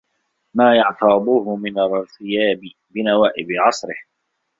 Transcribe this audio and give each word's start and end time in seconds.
مَا 0.53 0.75
يَعْتَاضُهُ 0.77 1.55
مِنْ 1.55 1.71
الِارْتِيَاضِ 1.77 2.59
بِنَوَائِبِ 2.89 3.47
عَصْرِهِ 3.67 3.95